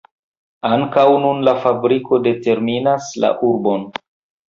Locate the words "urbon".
3.53-3.91